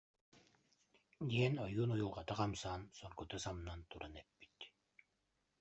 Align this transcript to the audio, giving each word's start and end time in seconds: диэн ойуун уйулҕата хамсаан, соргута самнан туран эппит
диэн 1.29 1.53
ойуун 1.65 1.91
уйулҕата 1.95 2.33
хамсаан, 2.39 2.81
соргута 2.97 3.37
самнан 3.45 3.79
туран 3.89 4.13
эппит 4.21 4.57